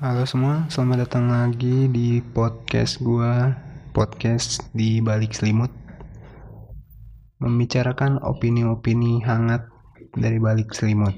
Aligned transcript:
Halo 0.00 0.24
semua, 0.24 0.64
selamat 0.72 1.04
datang 1.04 1.28
lagi 1.28 1.84
di 1.92 2.24
podcast 2.24 3.04
gua, 3.04 3.52
podcast 3.92 4.64
di 4.72 4.96
balik 4.96 5.36
selimut. 5.36 5.68
Membicarakan 7.36 8.16
opini-opini 8.24 9.20
hangat 9.20 9.68
dari 10.16 10.40
balik 10.40 10.72
selimut. 10.72 11.12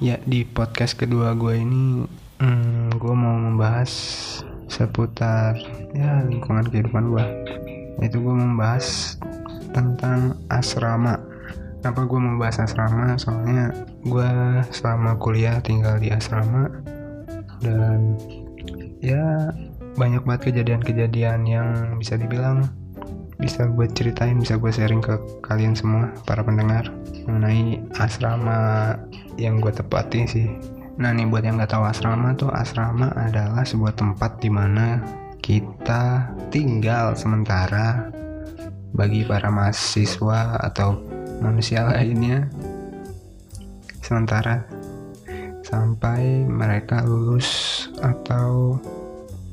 Ya, 0.00 0.16
di 0.24 0.48
podcast 0.48 0.96
kedua 0.96 1.36
gue 1.36 1.52
ini, 1.52 2.08
hmm, 2.40 2.96
gue 2.96 3.12
mau 3.12 3.36
membahas 3.36 3.92
seputar 4.72 5.60
ya 5.92 6.24
lingkungan 6.24 6.72
kehidupan 6.72 7.04
gue. 7.04 7.26
Itu 8.00 8.16
gue 8.16 8.32
membahas 8.32 9.20
tentang 9.76 10.40
asrama. 10.48 11.31
Kenapa 11.82 12.06
gue 12.06 12.20
membahas 12.22 12.62
asrama? 12.62 13.18
Soalnya 13.18 13.74
gue 14.06 14.30
selama 14.70 15.18
kuliah 15.18 15.58
tinggal 15.58 15.98
di 15.98 16.14
asrama 16.14 16.70
dan 17.58 18.14
ya 19.02 19.50
banyak 19.98 20.22
banget 20.22 20.54
kejadian-kejadian 20.54 21.42
yang 21.42 21.98
bisa 21.98 22.14
dibilang 22.14 22.70
bisa 23.42 23.66
gue 23.66 23.90
ceritain, 23.90 24.38
bisa 24.38 24.54
gue 24.54 24.70
sharing 24.70 25.02
ke 25.02 25.18
kalian 25.42 25.74
semua, 25.74 26.14
para 26.22 26.46
pendengar 26.46 26.86
mengenai 27.26 27.82
asrama 27.98 28.94
yang 29.34 29.58
gue 29.58 29.74
tepati 29.74 30.22
sih. 30.30 30.46
Nah 31.02 31.10
nih 31.10 31.26
buat 31.26 31.42
yang 31.42 31.58
nggak 31.58 31.74
tahu 31.74 31.82
asrama 31.82 32.38
tuh 32.38 32.54
asrama 32.54 33.10
adalah 33.18 33.66
sebuah 33.66 33.98
tempat 33.98 34.38
di 34.38 34.46
mana 34.46 35.02
kita 35.42 36.30
tinggal 36.54 37.18
sementara 37.18 38.14
bagi 38.94 39.26
para 39.26 39.50
mahasiswa 39.50 40.62
atau 40.62 41.11
manusia 41.42 41.82
lainnya. 41.82 42.46
Sementara 43.98 44.62
sampai 45.66 46.46
mereka 46.46 47.02
lulus 47.02 47.82
atau 47.98 48.78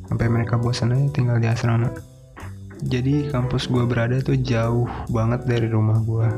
sampai 0.05 0.27
mereka 0.29 0.61
bosan 0.61 0.93
aja 0.93 1.09
tinggal 1.09 1.41
di 1.41 1.49
asrama. 1.49 1.89
Jadi 2.79 3.27
kampus 3.33 3.67
gue 3.67 3.83
berada 3.83 4.21
tuh 4.21 4.37
jauh 4.39 4.87
banget 5.09 5.43
dari 5.49 5.67
rumah 5.67 5.97
gue 6.05 6.29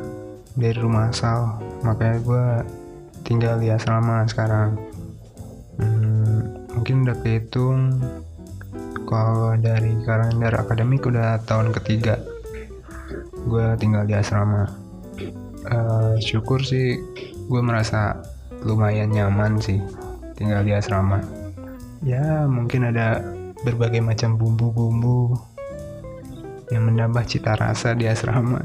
dari 0.56 0.78
rumah 0.80 1.12
asal. 1.12 1.60
Makanya 1.84 2.18
gue 2.24 2.46
tinggal 3.28 3.60
di 3.60 3.70
asrama 3.70 4.24
sekarang. 4.26 4.80
Hmm, 5.76 6.66
mungkin 6.74 7.04
udah 7.04 7.18
kehitung 7.20 8.00
kalau 9.12 9.60
dari 9.60 9.92
kalender 10.08 10.56
akademik 10.56 11.04
udah 11.04 11.44
tahun 11.44 11.76
ketiga 11.76 12.16
gue 13.44 13.66
tinggal 13.76 14.08
di 14.08 14.16
asrama 14.16 14.81
uh, 15.70 16.16
syukur 16.18 16.64
sih 16.64 16.98
gue 17.46 17.62
merasa 17.62 18.22
lumayan 18.66 19.12
nyaman 19.14 19.62
sih 19.62 19.78
tinggal 20.38 20.66
di 20.66 20.74
asrama. 20.74 21.22
Ya 22.02 22.50
mungkin 22.50 22.90
ada 22.90 23.22
berbagai 23.62 24.02
macam 24.02 24.38
bumbu-bumbu 24.42 25.38
yang 26.74 26.90
menambah 26.90 27.28
cita 27.30 27.54
rasa 27.60 27.94
di 27.94 28.10
asrama. 28.10 28.62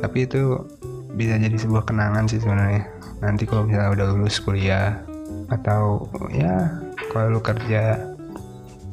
Tapi 0.00 0.26
itu 0.26 0.66
bisa 1.14 1.36
jadi 1.36 1.54
sebuah 1.54 1.86
kenangan 1.86 2.26
sih 2.26 2.42
sebenarnya. 2.42 2.88
Nanti 3.20 3.44
kalau 3.44 3.68
misalnya 3.68 3.92
udah 3.92 4.06
lulus 4.16 4.40
kuliah 4.40 4.98
atau 5.50 6.06
ya 6.30 6.78
kalau 7.10 7.38
lu 7.38 7.40
kerja 7.42 7.98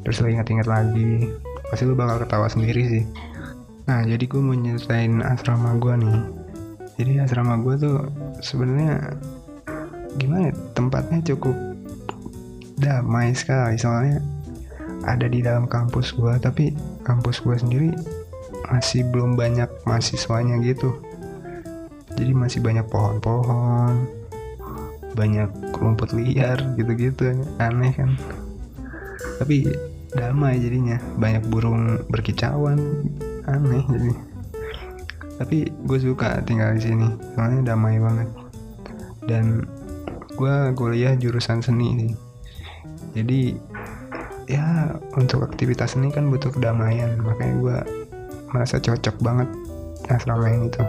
terus 0.02 0.18
lu 0.22 0.30
inget-inget 0.34 0.66
lagi 0.66 1.30
pasti 1.70 1.86
lu 1.86 1.94
bakal 1.94 2.22
ketawa 2.22 2.50
sendiri 2.50 2.82
sih 2.86 3.04
nah 3.88 4.04
jadi 4.04 4.20
gue 4.20 4.36
mau 4.36 4.52
nyeritain 4.52 5.24
asrama 5.24 5.80
gue 5.80 5.94
nih. 6.04 6.20
Jadi 7.00 7.12
asrama 7.24 7.56
gue 7.64 7.74
tuh 7.80 7.96
sebenarnya 8.44 9.16
gimana 10.20 10.52
ya, 10.52 10.54
tempatnya 10.76 11.24
cukup 11.32 11.56
damai 12.76 13.32
sekali. 13.32 13.80
Soalnya 13.80 14.20
ada 15.08 15.24
di 15.24 15.40
dalam 15.40 15.64
kampus 15.64 16.12
gue 16.12 16.36
tapi 16.36 16.76
kampus 17.06 17.40
gue 17.40 17.56
sendiri 17.56 17.90
masih 18.68 19.08
belum 19.08 19.40
banyak 19.40 19.72
mahasiswanya 19.88 20.60
gitu. 20.60 20.92
Jadi 22.12 22.36
masih 22.36 22.60
banyak 22.60 22.84
pohon-pohon 22.92 24.18
banyak 25.16 25.50
rumput 25.74 26.14
liar 26.14 26.60
gitu-gitu 26.78 27.34
aneh 27.58 27.90
kan. 27.96 28.14
Tapi 29.40 29.66
damai 30.14 30.62
jadinya. 30.62 30.98
Banyak 31.18 31.48
burung 31.50 32.06
berkicauan 32.06 32.78
aneh 33.48 33.84
jadi 33.88 34.10
tapi 35.38 35.70
gue 35.70 35.98
suka 36.02 36.42
tinggal 36.42 36.74
di 36.74 36.82
sini 36.82 37.08
soalnya 37.38 37.72
damai 37.72 38.02
banget. 38.02 38.26
Dan 39.22 39.62
gue 40.34 40.54
kuliah 40.74 41.14
jurusan 41.14 41.62
seni 41.62 41.94
nih 41.94 42.12
jadi 43.12 43.40
ya 44.48 44.94
untuk 45.18 45.44
aktivitas 45.44 45.98
seni 45.98 46.08
kan 46.14 46.30
butuh 46.30 46.54
kedamaian 46.54 47.18
makanya 47.20 47.54
gue 47.58 47.78
merasa 48.54 48.78
cocok 48.78 49.16
banget 49.20 49.48
asrama 50.08 50.48
ini 50.48 50.72
tuh. 50.72 50.88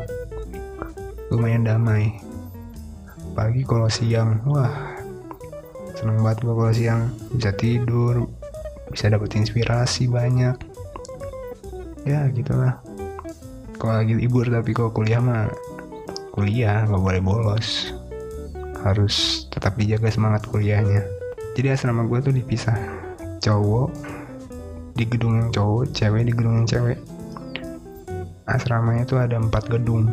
Lumayan 1.33 1.67
damai. 1.67 2.15
Pagi 3.35 3.61
kalau 3.67 3.91
siang 3.91 4.41
wah 4.47 4.93
seneng 5.93 6.23
banget 6.23 6.47
gue 6.47 6.53
kalau 6.55 6.73
siang. 6.73 7.01
Bisa 7.35 7.51
tidur 7.53 8.29
bisa 8.89 9.05
dapet 9.09 9.37
inspirasi 9.37 10.09
banyak 10.09 10.68
ya 12.09 12.25
gitulah. 12.33 12.81
Kalau 13.77 13.93
lagi 14.01 14.17
libur 14.17 14.49
tapi 14.49 14.73
kalau 14.73 14.89
kuliah 14.89 15.21
mah 15.21 15.45
kuliah 16.33 16.89
nggak 16.89 17.03
boleh 17.05 17.21
bolos. 17.21 17.93
Harus 18.81 19.45
tetap 19.53 19.77
dijaga 19.77 20.09
semangat 20.09 20.49
kuliahnya. 20.49 21.05
Jadi 21.53 21.67
asrama 21.69 22.09
gue 22.09 22.19
tuh 22.25 22.33
dipisah. 22.33 22.75
Cowok 23.39 23.93
di 24.97 25.05
gedung 25.05 25.37
yang 25.37 25.49
cowok 25.53 25.93
cewek 25.93 26.25
di 26.25 26.33
gedung 26.33 26.65
yang 26.65 26.67
cewek. 26.67 26.97
Asramanya 28.49 29.05
tuh 29.05 29.21
ada 29.21 29.37
empat 29.37 29.69
gedung. 29.69 30.09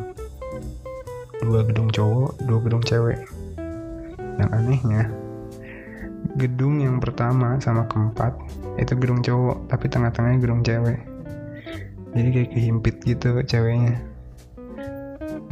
Dua 1.41 1.65
gedung 1.65 1.89
cowok 1.89 2.45
dua 2.45 2.59
gedung 2.61 2.85
cewek. 2.85 3.25
Yang 4.37 4.51
anehnya 4.53 5.09
gedung 6.37 6.85
yang 6.85 7.01
pertama 7.01 7.57
sama 7.65 7.89
keempat 7.89 8.37
itu 8.77 8.93
gedung 9.01 9.25
cowok 9.25 9.73
tapi 9.73 9.89
tengah-tengahnya 9.89 10.39
gedung 10.45 10.61
cewek 10.61 11.01
jadi 12.17 12.29
kayak 12.33 12.51
kehimpit 12.57 12.97
gitu 13.05 13.29
ceweknya. 13.45 14.01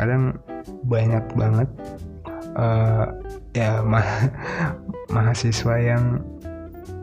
Kadang 0.00 0.40
banyak 0.88 1.24
banget 1.36 1.68
uh, 2.56 3.12
ya 3.52 3.84
ma 3.84 4.00
mahasiswa 5.14 5.76
yang 5.76 6.24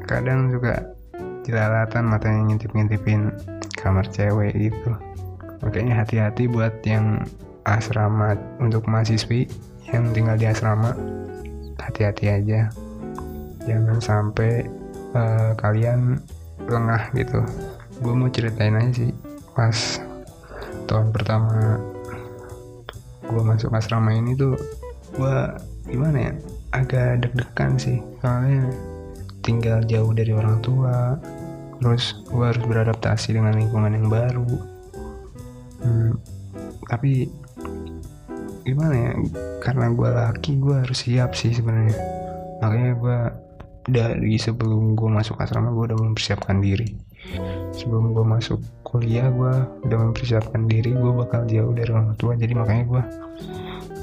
kadang 0.10 0.50
juga 0.50 0.82
jelalatan 1.46 2.10
matanya 2.10 2.42
ngintip-ngintipin 2.50 3.30
kamar 3.78 4.10
cewek 4.10 4.58
gitu. 4.58 4.92
Makanya 5.62 6.02
hati-hati 6.02 6.50
buat 6.50 6.82
yang 6.82 7.22
asrama 7.70 8.34
untuk 8.58 8.90
mahasiswi 8.90 9.46
yang 9.94 10.10
tinggal 10.10 10.34
di 10.42 10.50
asrama 10.50 10.98
hati-hati 11.78 12.34
aja. 12.34 12.74
Jangan 13.70 14.02
sampai 14.02 14.66
uh, 15.14 15.54
kalian 15.54 16.18
lengah 16.66 17.14
gitu. 17.14 17.46
Gue 18.02 18.14
mau 18.18 18.30
ceritain 18.34 18.74
aja 18.74 19.06
sih 19.06 19.14
pas 19.52 20.00
tahun 20.88 21.12
pertama 21.12 21.80
gue 23.28 23.44
masuk 23.44 23.72
asrama 23.72 24.12
ini 24.12 24.36
tuh 24.36 24.60
gue 25.16 25.38
gimana 25.88 26.32
ya 26.32 26.34
agak 26.72 27.28
deg-degan 27.28 27.76
sih. 27.76 28.00
Soalnya 28.24 28.72
tinggal 29.44 29.84
jauh 29.88 30.12
dari 30.16 30.32
orang 30.32 30.60
tua 30.64 31.20
terus 31.82 32.14
gue 32.30 32.46
harus 32.46 32.62
beradaptasi 32.62 33.34
dengan 33.34 33.58
lingkungan 33.58 33.92
yang 33.92 34.08
baru. 34.08 34.52
Hmm, 35.82 36.14
tapi 36.86 37.26
gimana 38.62 38.94
ya 38.94 39.12
karena 39.66 39.90
gue 39.90 40.10
laki 40.14 40.62
gue 40.62 40.76
harus 40.86 41.00
siap 41.02 41.34
sih 41.34 41.52
sebenarnya. 41.52 41.98
Makanya 42.62 42.92
gue 43.00 43.18
dari 43.90 44.38
sebelum 44.38 44.94
gue 44.94 45.10
masuk 45.10 45.42
asrama 45.42 45.74
gue 45.74 45.92
udah 45.92 45.98
mempersiapkan 45.98 46.62
diri. 46.62 46.94
Sebelum 47.74 48.14
gue 48.14 48.26
masuk 48.26 48.62
kuliah 48.92 49.32
gue 49.32 49.54
udah 49.88 49.98
mempersiapkan 49.98 50.68
diri 50.68 50.92
gue 50.92 51.12
bakal 51.16 51.48
jauh 51.48 51.72
dari 51.72 51.90
orang 51.96 52.12
tua 52.20 52.36
jadi 52.36 52.52
makanya 52.52 52.84
gue 52.92 53.04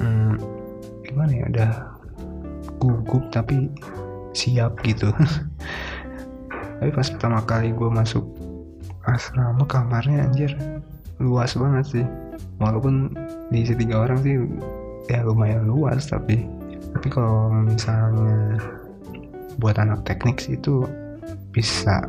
hmm, 0.01 0.33
gimana 1.05 1.33
ya 1.33 1.45
udah 1.53 1.71
gugup 2.81 3.29
tapi 3.35 3.69
siap 4.33 4.79
gitu. 4.87 5.11
Tapi 6.79 6.91
pas 6.95 7.11
pertama 7.11 7.43
kali 7.43 7.75
gue 7.75 7.91
masuk 7.91 8.23
asrama 9.03 9.67
kamarnya 9.67 10.31
anjir 10.31 10.55
luas 11.19 11.59
banget 11.59 11.87
sih. 11.91 12.07
Walaupun 12.63 13.19
diisi 13.51 13.75
tiga 13.75 14.07
orang 14.07 14.23
sih 14.23 14.39
ya 15.11 15.25
lumayan 15.25 15.67
luas 15.67 16.07
tapi 16.07 16.45
tapi 16.93 17.09
kalau 17.09 17.49
misalnya 17.51 18.61
buat 19.57 19.81
anak 19.81 20.05
teknik 20.05 20.37
sih 20.39 20.55
itu 20.55 20.85
bisa 21.51 22.05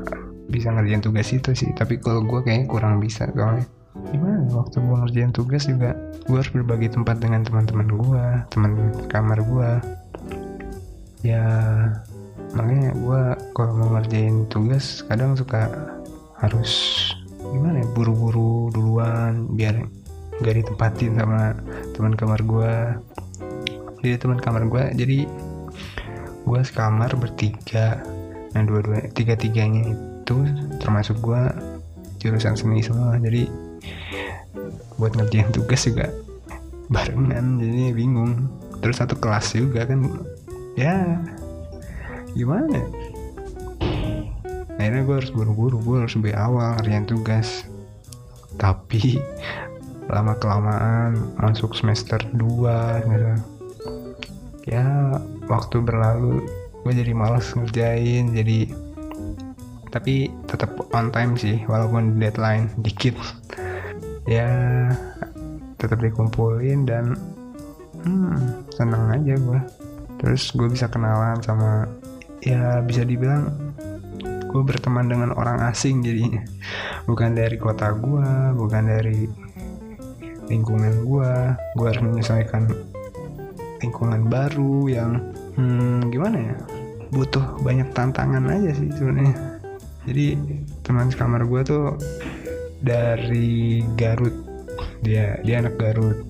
bisa 0.50 0.74
ngerjain 0.74 1.02
tugas 1.02 1.30
itu 1.30 1.54
sih. 1.54 1.70
Tapi 1.78 2.02
kalau 2.02 2.26
gue 2.26 2.42
kayaknya 2.44 2.68
kurang 2.68 2.98
bisa 3.00 3.30
soalnya. 3.32 3.66
Gimana 4.10 4.46
waktu 4.54 4.78
gue 4.82 4.98
ngerjain 5.06 5.32
tugas 5.34 5.66
juga 5.66 5.98
gue 6.30 6.38
harus 6.38 6.54
berbagi 6.54 6.94
tempat 6.94 7.18
dengan 7.18 7.42
teman-teman 7.42 7.90
gue 7.90 8.26
teman 8.54 8.72
kamar 9.10 9.42
gue 9.42 9.70
ya 11.26 11.42
makanya 12.54 12.94
gue 12.94 13.22
kalau 13.58 13.74
mau 13.82 13.98
ngerjain 13.98 14.46
tugas 14.46 15.02
kadang 15.10 15.34
suka 15.34 15.68
harus 16.38 16.72
gimana 17.42 17.82
ya 17.82 17.88
buru-buru 17.98 18.70
duluan 18.70 19.50
biar 19.58 19.90
gak 20.46 20.56
ditempatin 20.64 21.18
sama 21.18 21.58
teman 21.98 22.14
kamar 22.14 22.40
gue 22.46 22.74
jadi 24.06 24.16
teman 24.22 24.40
kamar 24.40 24.64
gue 24.70 24.84
jadi 24.96 25.18
gue 26.50 26.62
sekamar 26.66 27.14
bertiga. 27.20 28.02
Nah 28.58 28.64
dua-dua 28.66 29.06
tiga 29.14 29.38
tiganya 29.38 29.94
itu 30.30 30.46
termasuk 30.78 31.18
gue 31.26 31.42
jurusan 32.22 32.54
seni 32.54 32.86
semua. 32.86 33.18
Jadi 33.18 33.50
buat 35.02 35.18
ngerjain 35.18 35.50
tugas 35.50 35.90
juga 35.90 36.14
barengan 36.94 37.58
jadi 37.58 37.98
bingung. 37.98 38.46
Terus 38.78 39.02
satu 39.02 39.18
kelas 39.18 39.58
juga 39.58 39.90
kan 39.90 40.06
ya 40.78 41.18
gimana 42.38 42.86
akhirnya 44.78 45.02
gue 45.04 45.16
harus 45.18 45.34
buru-buru 45.34 45.82
gue 45.82 45.98
harus 46.06 46.14
lebih 46.14 46.38
awal 46.38 46.78
ngerjain 46.78 47.10
tugas. 47.10 47.66
Tapi 48.62 49.18
lama 50.06 50.38
kelamaan 50.38 51.18
masuk 51.42 51.74
semester 51.74 52.22
2 52.38 53.10
gitu. 53.10 53.34
Ya 54.70 55.18
waktu 55.50 55.82
berlalu 55.82 56.46
gue 56.86 56.94
jadi 56.94 57.18
males 57.18 57.50
ngerjain 57.58 58.30
jadi 58.32 58.70
tapi 59.90 60.30
tetap 60.46 60.78
on 60.94 61.10
time 61.10 61.34
sih 61.34 61.66
walaupun 61.66 62.18
deadline 62.22 62.70
dikit. 62.82 63.18
Ya 64.30 64.50
tetap 65.82 66.04
dikumpulin 66.04 66.86
dan 66.86 67.18
hmm, 68.06 68.68
seneng 68.70 69.10
aja 69.16 69.34
gue 69.40 69.60
terus 70.20 70.52
gue 70.52 70.68
bisa 70.68 70.92
kenalan 70.92 71.40
sama 71.40 71.88
ya 72.44 72.84
bisa 72.84 73.08
dibilang 73.08 73.50
gue 74.50 74.62
berteman 74.66 75.10
dengan 75.10 75.34
orang 75.34 75.66
asing 75.70 76.06
jadinya. 76.06 76.46
Bukan 77.10 77.34
dari 77.34 77.58
kota 77.58 77.90
gue 77.96 78.30
bukan 78.54 78.84
dari 78.86 79.26
lingkungan 80.50 81.06
gue 81.06 81.32
gue 81.78 81.86
harus 81.86 82.04
menyesuaikan 82.06 82.70
lingkungan 83.80 84.28
baru 84.28 84.86
yang 84.86 85.12
hmm, 85.58 86.14
gimana 86.14 86.38
ya? 86.38 86.56
Butuh 87.10 87.58
banyak 87.66 87.90
tantangan 87.98 88.46
aja 88.54 88.70
sih 88.78 88.94
sebenarnya 88.94 89.49
jadi 90.08 90.40
teman 90.88 91.12
sekamar 91.12 91.44
gue 91.44 91.62
tuh 91.68 92.00
dari 92.80 93.84
Garut. 94.00 94.32
Dia 95.04 95.40
dia 95.44 95.60
anak 95.60 95.76
Garut. 95.76 96.24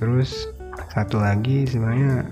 Terus 0.00 0.48
satu 0.92 1.20
lagi 1.20 1.68
sebenarnya 1.68 2.24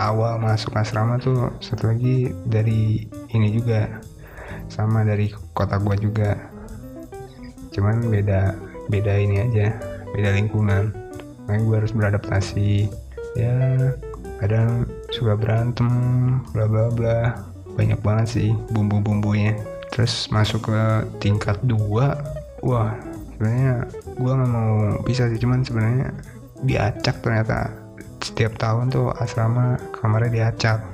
awal 0.00 0.40
masuk 0.40 0.72
asrama 0.76 1.20
tuh 1.20 1.52
satu 1.60 1.92
lagi 1.92 2.32
dari 2.48 3.04
ini 3.36 3.48
juga. 3.52 4.00
Sama 4.72 5.04
dari 5.04 5.28
kota 5.52 5.76
gue 5.76 5.96
juga. 6.00 6.36
Cuman 7.76 8.08
beda 8.08 8.56
beda 8.88 9.14
ini 9.20 9.44
aja 9.44 9.76
beda 10.16 10.32
lingkungan. 10.32 10.96
Makanya 11.44 11.60
gue 11.60 11.76
harus 11.76 11.92
beradaptasi. 11.92 12.88
Ya 13.36 13.52
kadang 14.40 14.88
suka 15.12 15.36
berantem 15.36 15.92
bla 16.56 16.64
bla 16.64 16.88
bla. 16.88 17.20
Banyak 17.76 18.00
banget 18.00 18.26
sih 18.28 18.50
bumbu-bumbunya 18.72 19.54
terus 19.90 20.30
masuk 20.30 20.70
ke 20.70 20.82
tingkat 21.18 21.58
dua 21.66 22.18
wah 22.62 22.94
sebenarnya 23.40 23.88
gue 24.20 24.32
nggak 24.36 24.52
mau 24.52 24.70
bisa 25.02 25.24
sih 25.32 25.40
cuman 25.40 25.64
sebenarnya 25.64 26.12
diacak 26.64 27.24
ternyata. 27.24 27.72
Setiap 28.20 28.60
tahun 28.60 28.92
tuh 28.92 29.16
asrama 29.16 29.80
kamarnya 29.96 30.52
diacak. 30.52 30.84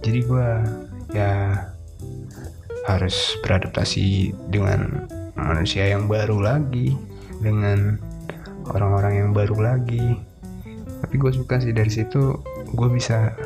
Jadi 0.00 0.20
gue 0.24 0.48
ya 1.12 1.52
harus 2.88 3.36
beradaptasi 3.44 4.32
dengan 4.48 5.04
manusia 5.36 5.84
yang 5.84 6.08
baru 6.08 6.40
lagi 6.40 6.96
dengan 7.44 8.00
orang-orang 8.72 9.20
yang 9.20 9.30
baru 9.36 9.60
lagi. 9.60 10.16
Tapi 11.04 11.14
gue 11.20 11.32
suka 11.32 11.60
sih 11.60 11.76
dari 11.76 11.92
situ 11.92 12.40
gue 12.72 12.88
bisa 12.88 13.36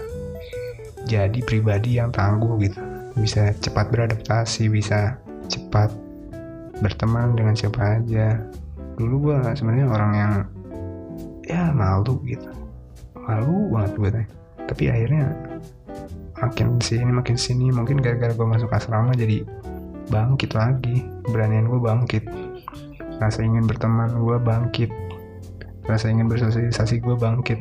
jadi 1.10 1.38
pribadi 1.42 1.98
yang 1.98 2.14
tangguh 2.14 2.62
gitu 2.62 2.93
bisa 3.14 3.54
cepat 3.62 3.94
beradaptasi 3.94 4.66
bisa 4.66 5.18
cepat 5.46 5.90
berteman 6.82 7.38
dengan 7.38 7.54
siapa 7.54 8.00
aja. 8.00 8.42
Dulu 8.98 9.30
gue 9.30 9.36
sebenarnya 9.54 9.86
orang 9.90 10.12
yang 10.14 10.32
ya 11.46 11.70
malu 11.70 12.18
gitu. 12.26 12.50
Malu 13.14 13.70
banget 13.70 13.92
gue 13.96 14.10
tapi 14.64 14.88
akhirnya 14.88 15.28
makin 16.40 16.80
sini 16.80 17.12
makin 17.12 17.36
sini 17.36 17.68
mungkin 17.68 18.00
gara-gara 18.00 18.32
gue 18.32 18.48
masuk 18.48 18.72
asrama 18.72 19.14
jadi 19.14 19.44
bangkit 20.10 20.56
lagi. 20.56 21.06
Beranian 21.30 21.70
gue 21.70 21.80
bangkit. 21.80 22.24
Rasa 23.22 23.46
ingin 23.46 23.68
berteman 23.70 24.10
gue 24.18 24.38
bangkit. 24.42 24.90
Rasa 25.86 26.10
ingin 26.10 26.26
bersosialisasi 26.26 27.04
gue 27.04 27.14
bangkit. 27.14 27.60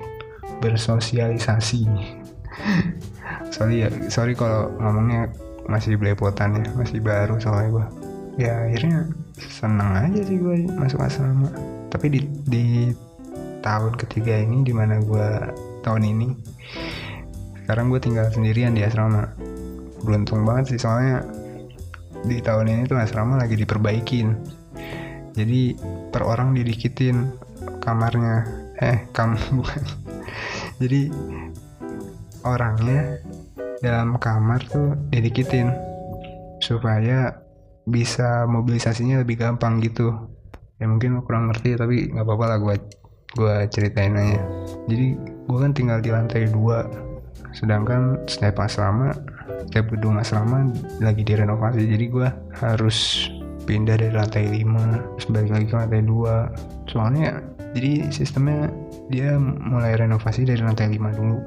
Bersosialisasi. 0.64 1.86
Sorry 3.54 3.86
ya 3.86 3.90
sorry 4.10 4.34
kalau 4.34 4.74
ngomongnya 4.82 5.30
masih 5.68 5.95
belepotan 5.95 6.60
ya 6.60 6.68
masih 6.75 7.00
baru 7.00 7.39
soalnya 7.39 7.69
gue 7.71 7.86
ya 8.38 8.65
akhirnya 8.65 9.13
seneng 9.38 9.89
aja 9.94 10.21
sih 10.25 10.38
gue 10.38 10.69
masuk 10.77 11.00
asrama. 11.01 11.50
Tapi 11.89 12.06
di, 12.10 12.19
di 12.50 12.65
tahun 13.62 13.94
ketiga 13.98 14.33
ini 14.42 14.65
di 14.65 14.74
mana 14.74 15.00
gue 15.01 15.27
tahun 15.86 16.04
ini 16.04 16.27
sekarang 17.63 17.94
gue 17.94 18.01
tinggal 18.01 18.27
sendirian 18.33 18.74
di 18.74 18.83
asrama. 18.86 19.30
Beruntung 20.04 20.44
banget 20.44 20.75
sih 20.75 20.80
soalnya 20.81 21.24
di 22.24 22.39
tahun 22.39 22.71
ini 22.71 22.81
tuh 22.89 23.00
asrama 23.00 23.39
lagi 23.39 23.56
diperbaikin. 23.56 24.36
Jadi 25.33 25.77
per 26.13 26.25
orang 26.25 26.54
didikitin 26.54 27.30
kamarnya. 27.81 28.45
Eh 28.81 29.06
kamu 29.13 29.38
bukan. 29.62 29.83
Jadi 30.81 31.07
orangnya 32.44 33.24
dalam 33.84 34.16
kamar 34.16 34.64
tuh 34.72 34.96
didikitin 35.12 35.68
supaya 36.64 37.36
bisa 37.84 38.48
mobilisasinya 38.48 39.20
lebih 39.20 39.44
gampang 39.44 39.84
gitu. 39.84 40.16
Ya 40.80 40.88
mungkin 40.88 41.20
kurang 41.28 41.52
ngerti 41.52 41.76
tapi 41.76 42.08
nggak 42.16 42.24
apa-apa 42.24 42.46
lah 42.56 42.58
gue 42.64 42.76
gue 43.36 43.56
ceritain 43.68 44.16
aja. 44.16 44.40
Jadi 44.88 45.20
gue 45.20 45.58
kan 45.60 45.76
tinggal 45.76 46.00
di 46.00 46.10
lantai 46.16 46.48
dua 46.48 46.88
sedangkan 47.54 48.24
setiap 48.25 48.66
asrama 48.66 49.13
setiap 49.68 49.92
gedung 49.92 50.16
asrama 50.16 50.72
lagi 51.04 51.28
direnovasi. 51.28 51.84
Jadi 51.84 52.06
gue 52.08 52.28
harus 52.63 53.28
pindah 53.63 53.96
dari 53.96 54.12
lantai 54.12 54.44
5 54.60 55.16
terus 55.16 55.28
balik 55.32 55.52
lagi 55.56 55.66
ke 55.72 55.75
lantai 55.80 56.04
2 56.04 56.92
soalnya 56.92 57.40
jadi 57.72 58.12
sistemnya 58.12 58.68
dia 59.08 59.40
mulai 59.40 59.96
renovasi 59.96 60.44
dari 60.44 60.60
lantai 60.60 60.92
5 60.92 61.20
dulu. 61.20 61.38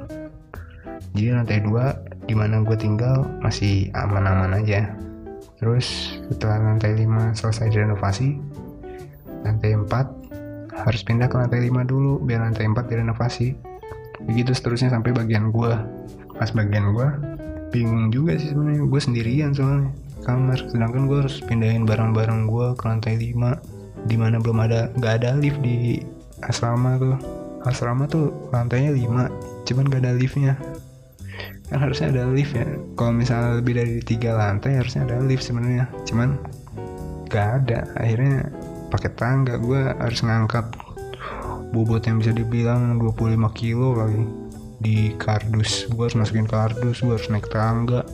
Jadi 1.12 1.28
lantai 1.32 1.60
2 1.60 2.05
di 2.26 2.34
mana 2.34 2.60
gue 2.62 2.74
tinggal 2.74 3.26
masih 3.40 3.88
aman-aman 3.94 4.58
aja. 4.58 4.92
Terus 5.56 6.18
setelah 6.28 6.74
lantai 6.74 6.92
5 6.98 7.38
selesai 7.38 7.72
direnovasi 7.72 8.36
lantai 9.46 9.78
4 9.78 10.76
harus 10.84 11.00
pindah 11.06 11.30
ke 11.30 11.36
lantai 11.38 11.70
5 11.70 11.86
dulu 11.86 12.20
biar 12.20 12.44
lantai 12.44 12.66
4 12.68 12.76
direnovasi. 12.90 13.54
Begitu 14.26 14.52
seterusnya 14.52 14.90
sampai 14.90 15.14
bagian 15.14 15.54
gue 15.54 15.72
pas 16.36 16.50
bagian 16.52 16.92
gue 16.92 17.08
bingung 17.70 18.10
juga 18.12 18.36
sih 18.36 18.52
sebenarnya. 18.52 18.84
Gue 18.84 19.00
sendirian 19.00 19.54
soalnya. 19.54 19.94
Kamar 20.26 20.58
sedangkan 20.58 21.06
gue 21.06 21.18
harus 21.22 21.38
pindahin 21.46 21.86
barang-barang 21.86 22.50
gue 22.50 22.66
ke 22.74 22.84
lantai 22.84 23.14
5 23.14 24.10
di 24.10 24.16
mana 24.18 24.42
belum 24.42 24.58
ada 24.60 24.90
nggak 24.98 25.14
ada 25.22 25.30
lift 25.38 25.62
di 25.62 26.02
asrama 26.42 26.98
tuh. 26.98 27.16
Asrama 27.62 28.10
tuh 28.10 28.30
lantainya 28.50 28.92
5 28.92 29.66
cuman 29.66 29.84
gak 29.90 30.06
ada 30.06 30.14
liftnya 30.14 30.54
kan 31.66 31.78
harusnya 31.82 32.14
ada 32.14 32.24
lift 32.30 32.54
ya. 32.54 32.66
Kalau 32.94 33.12
misalnya 33.12 33.58
lebih 33.58 33.74
dari 33.78 33.98
tiga 34.02 34.38
lantai 34.38 34.78
harusnya 34.78 35.06
ada 35.06 35.18
lift 35.22 35.42
sebenarnya. 35.42 35.90
Cuman 36.06 36.38
gak 37.26 37.48
ada. 37.62 37.90
Akhirnya 37.98 38.46
pakai 38.90 39.10
tangga 39.18 39.58
gue 39.58 39.80
harus 39.98 40.20
ngangkat. 40.22 40.66
Bobot 41.74 42.06
yang 42.06 42.22
bisa 42.22 42.30
dibilang 42.30 43.02
25 43.02 43.58
kilo 43.58 43.98
lagi 43.98 44.24
di 44.76 45.10
kardus 45.18 45.88
gue 45.90 46.04
harus 46.04 46.14
masukin 46.14 46.46
kardus 46.46 47.02
gue 47.02 47.14
harus 47.14 47.28
naik 47.28 47.50
tangga. 47.50 48.06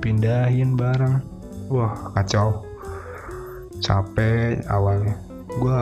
Pindahin 0.00 0.74
barang. 0.74 1.20
Wah 1.68 1.92
kacau. 2.16 2.64
Capek 3.84 4.64
awalnya. 4.72 5.14
Gue 5.60 5.76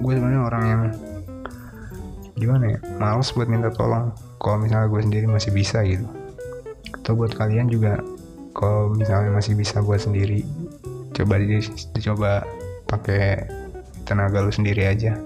gue 0.00 0.12
sebenarnya 0.16 0.42
orang 0.44 0.64
yang 0.64 0.82
gimana 2.40 2.72
ya 2.72 2.78
males 2.96 3.28
buat 3.36 3.52
minta 3.52 3.68
tolong 3.68 4.16
kalau 4.40 4.56
misalnya 4.56 4.88
gue 4.88 5.00
sendiri 5.04 5.26
masih 5.28 5.52
bisa 5.52 5.84
gitu. 5.84 6.08
Atau 6.96 7.12
buat 7.14 7.36
kalian 7.36 7.68
juga 7.68 8.00
kalau 8.56 8.90
misalnya 8.96 9.36
masih 9.36 9.54
bisa 9.54 9.84
buat 9.84 10.00
sendiri 10.00 10.42
coba 11.12 11.36
di, 11.36 11.60
dicoba 11.92 12.48
pakai 12.88 13.44
tenaga 14.08 14.40
lu 14.40 14.48
sendiri 14.48 14.88
aja 14.88 15.20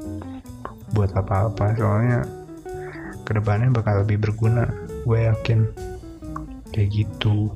buat 0.92 1.14
apa-apa. 1.14 1.78
Soalnya 1.78 2.26
ke 3.22 3.32
depannya 3.38 3.70
bakal 3.70 4.02
lebih 4.02 4.18
berguna 4.18 4.66
gue 5.06 5.18
yakin. 5.30 5.70
Kayak 6.74 6.90
gitu. 6.90 7.54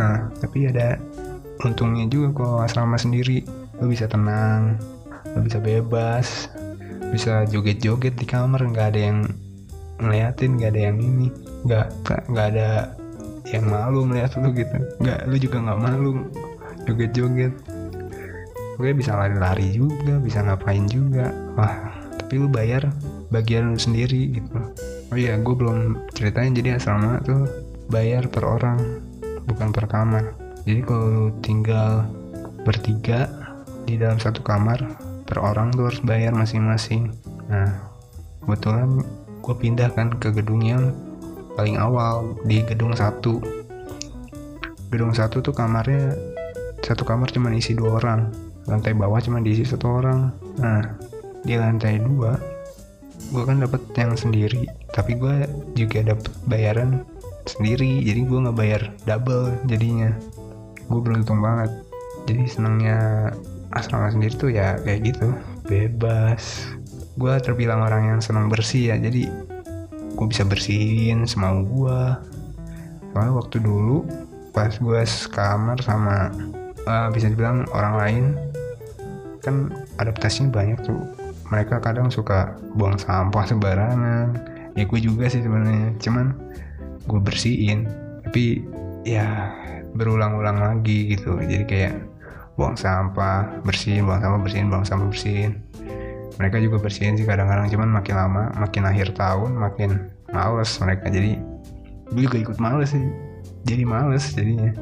Nah 0.00 0.32
tapi 0.40 0.72
ada 0.72 0.96
untungnya 1.60 2.08
juga 2.08 2.32
kalau 2.32 2.64
asrama 2.64 2.96
sendiri 2.96 3.44
lo 3.78 3.86
bisa 3.86 4.08
tenang 4.08 4.80
lo 5.34 5.38
bisa 5.42 5.58
bebas 5.62 6.50
bisa 7.14 7.46
joget-joget 7.46 8.18
di 8.18 8.26
kamar 8.26 8.66
nggak 8.66 8.88
ada 8.94 9.00
yang 9.00 9.18
ngeliatin 10.02 10.58
nggak 10.58 10.70
ada 10.74 10.80
yang 10.90 10.98
ini 10.98 11.28
nggak 11.64 11.86
nggak 12.30 12.46
ada 12.54 12.68
yang 13.50 13.64
malu 13.68 14.08
melihat 14.08 14.34
lu 14.40 14.50
gitu. 14.56 14.76
Nggak 15.00 15.20
lu 15.28 15.36
juga 15.36 15.56
nggak 15.62 15.80
malu 15.80 16.10
joget-joget. 16.88 17.54
Gue 18.74 18.90
bisa 18.90 19.14
lari-lari 19.14 19.70
juga 19.70 20.18
bisa 20.18 20.42
ngapain 20.42 20.88
juga. 20.90 21.30
Wah 21.54 21.94
tapi 22.18 22.40
lu 22.40 22.48
bayar 22.48 22.90
bagian 23.30 23.76
lu 23.76 23.78
sendiri 23.78 24.40
gitu. 24.40 24.58
Oh 25.12 25.18
iya 25.18 25.38
gue 25.38 25.54
belum 25.54 26.08
ceritain 26.16 26.56
jadi 26.56 26.80
asrama 26.80 27.20
tuh 27.22 27.46
bayar 27.92 28.26
per 28.26 28.42
orang 28.42 28.80
bukan 29.46 29.70
per 29.70 29.86
kamar. 29.86 30.34
Jadi 30.64 30.80
kalau 30.82 31.06
lu 31.06 31.26
tinggal 31.44 32.08
bertiga 32.64 33.28
di 33.84 34.00
dalam 34.00 34.16
satu 34.16 34.40
kamar 34.40 34.80
per 35.28 35.38
orang 35.38 35.70
tuh 35.76 35.92
harus 35.92 36.00
bayar 36.00 36.32
masing-masing. 36.32 37.12
Nah 37.52 37.70
kebetulan 38.42 39.04
gue 39.44 39.54
pindah 39.60 39.92
kan 39.92 40.08
ke 40.16 40.32
gedung 40.32 40.64
yang 40.64 40.96
paling 41.52 41.76
awal 41.76 42.32
di 42.48 42.64
gedung 42.64 42.96
satu. 42.96 43.44
Gedung 44.88 45.12
satu 45.12 45.44
tuh 45.44 45.52
kamarnya 45.52 46.16
satu 46.80 47.04
kamar 47.04 47.28
cuma 47.28 47.52
isi 47.52 47.76
dua 47.76 48.00
orang 48.00 48.32
lantai 48.64 48.96
bawah 48.96 49.20
cuma 49.20 49.44
diisi 49.44 49.68
satu 49.68 50.00
orang. 50.00 50.32
Nah 50.56 50.96
di 51.44 51.60
lantai 51.60 52.00
dua 52.00 52.40
gue 53.32 53.42
kan 53.44 53.60
dapet 53.60 53.80
yang 54.00 54.16
sendiri 54.16 54.64
tapi 54.92 55.16
gue 55.16 55.44
juga 55.76 56.04
dapet 56.14 56.32
bayaran 56.48 57.04
sendiri 57.44 58.00
jadi 58.00 58.24
gue 58.24 58.38
nggak 58.48 58.56
bayar 58.56 58.82
double 59.04 59.52
jadinya. 59.68 60.08
Gue 60.88 61.00
beruntung 61.04 61.44
banget 61.44 61.68
jadi 62.24 62.48
senangnya 62.48 62.98
asrama 63.76 64.08
sendiri 64.08 64.34
tuh 64.40 64.48
ya 64.48 64.80
kayak 64.80 65.12
gitu 65.12 65.28
bebas 65.68 66.72
gue 67.14 67.34
terbilang 67.42 67.82
orang 67.82 68.16
yang 68.16 68.20
senang 68.20 68.50
bersih 68.50 68.94
ya 68.94 68.96
jadi 68.98 69.30
gue 70.14 70.26
bisa 70.30 70.46
bersihin 70.46 71.26
semau 71.26 71.62
gue 71.62 72.00
soalnya 73.14 73.32
waktu 73.38 73.62
dulu 73.62 74.02
pas 74.54 74.70
gue 74.70 75.00
sekamar 75.02 75.82
sama 75.82 76.30
uh, 76.86 77.08
bisa 77.10 77.26
dibilang 77.30 77.66
orang 77.74 77.94
lain 77.98 78.24
kan 79.44 79.68
adaptasinya 80.00 80.48
banyak 80.48 80.78
tuh. 80.80 81.04
Mereka 81.52 81.84
kadang 81.84 82.08
suka 82.08 82.56
buang 82.74 82.96
sampah 82.96 83.44
sembarangan. 83.44 84.40
Ya 84.74 84.88
gue 84.88 85.00
juga 85.02 85.28
sih 85.28 85.44
sebenarnya 85.44 85.92
cuman 86.00 86.32
gue 87.04 87.20
bersihin. 87.20 87.84
Tapi 88.24 88.64
ya 89.04 89.52
berulang-ulang 89.92 90.58
lagi 90.58 91.12
gitu. 91.12 91.36
Jadi 91.36 91.64
kayak 91.68 91.94
buang 92.56 92.78
sampah 92.78 93.60
bersihin 93.66 94.06
buang 94.06 94.22
sampah 94.22 94.40
bersihin 94.40 94.66
buang 94.70 94.86
sampah 94.86 95.10
bersihin 95.10 95.58
mereka 96.38 96.58
juga 96.58 96.82
bersihin 96.82 97.14
sih 97.14 97.26
kadang-kadang 97.26 97.70
cuman 97.70 97.88
makin 98.02 98.14
lama 98.18 98.42
makin 98.58 98.82
akhir 98.86 99.14
tahun 99.14 99.54
makin 99.54 99.90
males 100.34 100.70
mereka. 100.82 101.06
Jadi 101.10 101.38
gue 102.10 102.22
juga 102.26 102.38
ikut 102.42 102.58
males 102.58 102.90
sih. 102.90 103.06
Jadi 103.64 103.82
males 103.86 104.24
jadinya. 104.34 104.72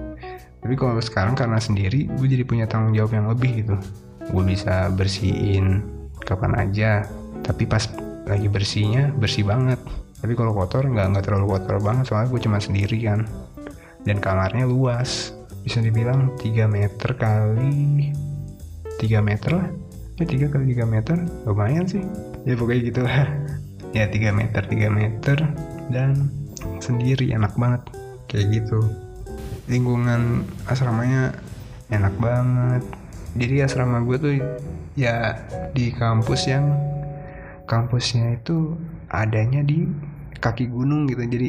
Tapi 0.62 0.75
kalau 0.78 0.97
sekarang 1.02 1.35
karena 1.37 1.59
sendiri 1.61 2.09
gue 2.09 2.26
jadi 2.26 2.44
punya 2.47 2.64
tanggung 2.64 2.97
jawab 2.97 3.12
yang 3.12 3.26
lebih 3.28 3.64
gitu. 3.64 3.76
Gue 4.32 4.44
bisa 4.47 4.88
bersihin 4.94 5.85
kapan 6.23 6.56
aja 6.56 7.04
tapi 7.42 7.66
pas 7.66 7.85
lagi 8.25 8.49
bersihnya 8.49 9.12
bersih 9.12 9.44
banget. 9.44 9.78
Tapi 10.23 10.32
kalau 10.38 10.54
kotor 10.54 10.87
nggak 10.87 11.18
nggak 11.18 11.25
terlalu 11.26 11.59
kotor 11.59 11.82
banget 11.82 12.09
soalnya 12.09 12.28
gue 12.32 12.40
cuma 12.40 12.59
sendiri 12.62 12.99
kan. 13.04 13.28
Dan 14.02 14.18
kamarnya 14.18 14.64
luas. 14.64 15.37
Bisa 15.62 15.78
dibilang 15.78 16.35
3 16.42 16.66
meter 16.66 17.14
kali 17.14 18.11
3 18.99 19.23
meter 19.23 19.50
lah 19.54 19.71
ya 20.21 20.25
3 20.28 20.52
kali 20.52 20.76
3 20.76 20.85
meter 20.85 21.16
lumayan 21.49 21.85
sih. 21.88 22.02
Ya 22.45 22.59
pokoknya 22.59 22.81
gitu 22.92 23.00
lah 23.07 23.28
ya 23.97 24.04
3 24.09 24.33
meter 24.35 24.62
3 24.66 24.90
meter 24.92 25.38
dan 25.88 26.28
sendiri 26.83 27.33
enak 27.33 27.54
banget. 27.57 27.83
Kayak 28.28 28.47
gitu. 28.62 28.81
Lingkungan 29.69 30.45
asramanya 30.69 31.37
enak 31.88 32.14
banget. 32.21 32.83
Jadi 33.33 33.54
asrama 33.64 34.04
gue 34.04 34.16
tuh 34.21 34.35
ya 34.92 35.40
di 35.73 35.88
kampus 35.88 36.52
yang 36.52 36.69
kampusnya 37.64 38.37
itu 38.37 38.76
adanya 39.09 39.64
di 39.64 39.88
kaki 40.40 40.69
gunung 40.69 41.09
gitu. 41.09 41.25
Jadi 41.25 41.49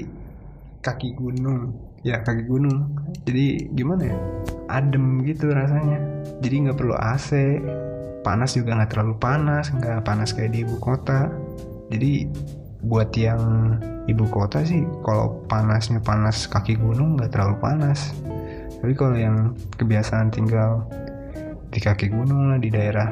kaki 0.79 1.15
gunung. 1.15 1.75
Ya 2.03 2.19
kaki 2.23 2.43
gunung. 2.47 2.95
Jadi 3.23 3.71
gimana 3.75 4.11
ya? 4.11 4.17
Adem 4.71 5.23
gitu 5.27 5.51
rasanya. 5.51 5.99
Jadi 6.43 6.67
nggak 6.67 6.77
perlu 6.79 6.95
AC 6.95 7.59
panas 8.23 8.55
juga 8.55 8.79
nggak 8.79 8.91
terlalu 8.95 9.15
panas 9.19 9.69
nggak 9.69 10.01
panas 10.07 10.31
kayak 10.31 10.55
di 10.55 10.63
ibu 10.63 10.79
kota. 10.79 11.29
Jadi 11.91 12.25
buat 12.83 13.11
yang 13.15 13.75
ibu 14.07 14.25
kota 14.27 14.63
sih 14.63 14.83
kalau 15.03 15.43
panasnya 15.47 15.99
panas 16.03 16.47
kaki 16.47 16.79
gunung 16.79 17.19
nggak 17.19 17.35
terlalu 17.35 17.55
panas. 17.59 18.15
Tapi 18.79 18.93
kalau 18.95 19.15
yang 19.15 19.55
kebiasaan 19.79 20.31
tinggal 20.31 20.83
di 21.71 21.79
kaki 21.79 22.11
gunung 22.11 22.51
lah 22.51 22.59
di 22.59 22.71
daerah 22.71 23.11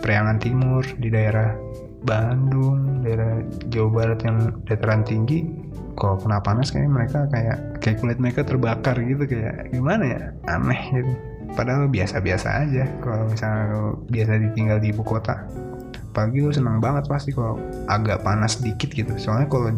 Priangan 0.00 0.40
Timur 0.40 0.80
di 0.96 1.12
daerah 1.12 1.52
Bandung 1.98 3.04
daerah 3.04 3.42
Jawa 3.68 3.90
Barat 3.90 4.20
yang 4.24 4.54
dataran 4.64 5.02
tinggi 5.04 5.44
kalau 5.98 6.14
kena 6.16 6.38
panas 6.38 6.70
kayak 6.70 6.88
mereka 6.88 7.26
kayak 7.28 7.58
kayak 7.82 7.98
kulit 7.98 8.18
mereka 8.22 8.46
terbakar 8.46 8.96
gitu 9.02 9.26
kayak 9.26 9.68
gimana 9.74 10.04
ya? 10.06 10.22
Aneh 10.46 10.82
gitu 10.94 11.12
padahal 11.56 11.88
biasa-biasa 11.88 12.48
aja 12.68 12.84
kalau 13.00 13.28
misalnya 13.28 13.94
biasa 14.08 14.32
ditinggal 14.50 14.78
di 14.82 14.92
ibu 14.92 15.04
kota. 15.04 15.46
Pagi 16.12 16.42
lu 16.42 16.50
senang 16.50 16.82
banget 16.82 17.06
pasti 17.06 17.30
kalau 17.30 17.60
agak 17.86 18.26
panas 18.26 18.58
dikit 18.58 18.90
gitu. 18.90 19.14
Soalnya 19.20 19.46
kalau 19.46 19.70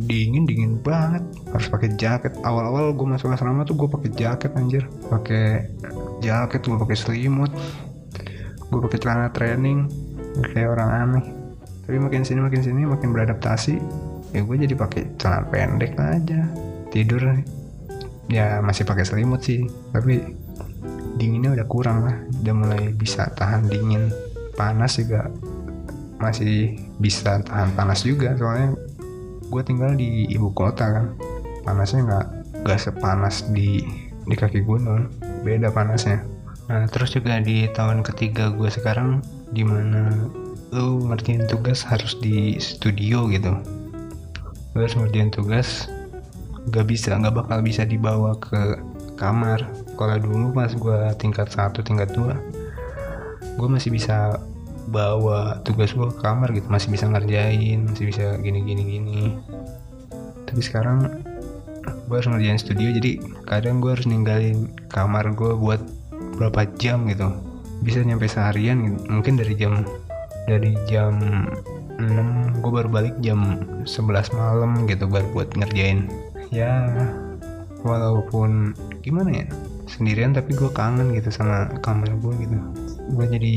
dingin 0.00 0.48
dingin 0.48 0.80
banget. 0.80 1.24
Harus 1.52 1.68
pakai 1.68 1.92
jaket. 2.00 2.32
Awal-awal 2.40 2.96
gue 2.96 3.06
masuk 3.06 3.32
asrama 3.32 3.68
tuh 3.68 3.76
gue 3.76 3.88
pakai 3.90 4.10
jaket 4.16 4.50
anjir. 4.56 4.84
Pakai 5.12 5.68
jaket 6.24 6.60
gue 6.64 6.78
pakai 6.80 6.96
selimut. 6.96 7.52
Gue 8.72 8.80
pakai 8.86 8.98
celana 9.02 9.28
training. 9.34 9.90
Kayak 10.54 10.78
orang 10.78 10.90
aneh. 10.90 11.24
Tapi 11.84 11.96
makin 11.98 12.22
sini 12.22 12.38
makin 12.38 12.62
sini 12.62 12.86
makin 12.86 13.10
beradaptasi 13.10 13.74
ya 14.30 14.46
gue 14.46 14.56
jadi 14.62 14.78
pakai 14.78 15.18
celana 15.18 15.42
pendek 15.50 15.98
aja. 15.98 16.46
Tidur. 16.94 17.20
Ya 18.30 18.62
masih 18.62 18.86
pakai 18.86 19.02
selimut 19.02 19.42
sih. 19.42 19.66
Tapi 19.90 20.22
dinginnya 21.16 21.56
udah 21.56 21.66
kurang 21.66 21.98
lah. 22.06 22.16
Udah 22.42 22.54
mulai 22.54 22.82
bisa 22.94 23.30
tahan 23.34 23.66
dingin. 23.66 24.12
Panas 24.54 25.00
juga. 25.00 25.30
Masih 26.20 26.76
bisa 27.00 27.40
tahan 27.42 27.72
panas 27.74 28.04
juga. 28.04 28.36
Soalnya 28.36 28.76
gue 29.50 29.62
tinggal 29.64 29.96
di 29.96 30.28
ibu 30.30 30.52
kota 30.52 30.86
kan. 30.86 31.06
Panasnya 31.64 32.06
nggak 32.06 32.26
nggak 32.66 32.80
sepanas 32.80 33.48
di 33.50 33.80
di 34.28 34.34
kaki 34.36 34.62
gunung 34.62 35.08
beda 35.42 35.72
panasnya. 35.72 36.22
Nah 36.68 36.86
terus 36.86 37.16
juga 37.16 37.40
di 37.40 37.66
tahun 37.72 38.04
ketiga 38.04 38.52
gue 38.52 38.68
sekarang 38.68 39.24
di 39.50 39.66
mana 39.66 40.12
lu 40.70 41.02
ngertiin 41.10 41.50
tugas 41.50 41.82
harus 41.82 42.14
di 42.22 42.54
studio 42.62 43.26
gitu. 43.32 43.56
Lu 44.76 44.78
harus 44.78 44.94
ngertiin 44.94 45.34
tugas 45.34 45.90
gak 46.68 46.86
bisa 46.92 47.16
nggak 47.16 47.34
bakal 47.34 47.58
bisa 47.64 47.88
dibawa 47.88 48.36
ke 48.36 48.76
kamar 49.16 49.64
kalau 50.00 50.16
dulu 50.16 50.56
pas 50.56 50.72
gue 50.72 50.98
tingkat 51.20 51.52
satu 51.52 51.84
tingkat 51.84 52.08
dua. 52.16 52.40
Gue 53.60 53.68
masih 53.68 53.92
bisa 53.92 54.40
bawa 54.88 55.60
tugas 55.60 55.92
gue 55.92 56.08
ke 56.08 56.18
kamar 56.24 56.50
gitu 56.56 56.66
masih 56.72 56.88
bisa 56.88 57.04
ngerjain 57.06 57.84
masih 57.84 58.08
bisa 58.08 58.40
gini 58.40 58.64
gini 58.64 58.82
gini. 58.96 59.22
Tapi 60.48 60.60
sekarang 60.64 61.20
gue 62.08 62.16
harus 62.16 62.32
ngerjain 62.32 62.56
studio 62.56 62.88
jadi 62.96 63.20
kadang 63.44 63.84
gue 63.84 63.92
harus 63.92 64.08
ninggalin 64.08 64.72
kamar 64.88 65.36
gue 65.36 65.52
buat 65.52 65.84
berapa 66.40 66.64
jam 66.80 67.04
gitu. 67.12 67.28
Bisa 67.84 68.00
nyampe 68.00 68.24
seharian 68.24 68.80
gitu 68.80 68.96
mungkin 69.12 69.36
dari 69.36 69.52
jam 69.52 69.84
dari 70.48 70.72
jam 70.88 71.20
6 72.00 72.64
gue 72.64 72.72
baru 72.72 72.88
balik 72.88 73.20
jam 73.20 73.60
11 73.84 74.32
malam 74.32 74.88
gitu 74.88 75.04
baru 75.04 75.28
buat 75.36 75.52
ngerjain. 75.60 76.08
Ya 76.48 76.88
walaupun 77.84 78.74
gimana 79.04 79.44
ya 79.44 79.46
sendirian 79.90 80.30
tapi 80.30 80.54
gue 80.54 80.70
kangen 80.70 81.10
gitu 81.12 81.34
sama 81.34 81.66
kamar 81.82 82.14
gue 82.22 82.34
gitu. 82.46 82.56
Gue 83.10 83.26
jadi 83.26 83.54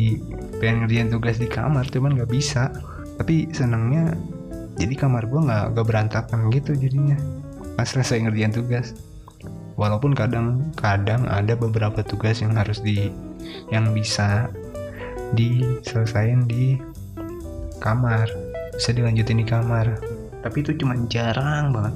pengen 0.57 0.85
ngerjain 0.85 1.09
tugas 1.13 1.37
di 1.37 1.47
kamar 1.47 1.85
cuman 1.93 2.17
nggak 2.17 2.31
bisa. 2.31 2.73
Tapi 3.21 3.53
senangnya 3.53 4.17
jadi 4.75 4.93
kamar 4.97 5.29
gue 5.29 5.37
nggak 5.37 5.77
gak 5.77 5.85
berantakan 5.85 6.49
gitu 6.49 6.73
jadinya 6.73 7.13
pas 7.77 7.85
selesai 7.85 8.25
ngerjain 8.25 8.53
tugas. 8.53 8.97
Walaupun 9.77 10.13
kadang 10.13 10.73
kadang 10.77 11.25
ada 11.29 11.57
beberapa 11.57 12.01
tugas 12.05 12.41
yang 12.41 12.57
harus 12.57 12.81
di 12.81 13.09
yang 13.69 13.93
bisa 13.93 14.49
diselesaikan 15.33 16.45
di 16.45 16.77
kamar 17.81 18.29
bisa 18.73 18.89
dilanjutin 18.91 19.41
di 19.41 19.45
kamar. 19.45 20.01
Tapi 20.41 20.57
itu 20.59 20.75
cuma 20.75 20.97
jarang 21.07 21.71
banget. 21.71 21.95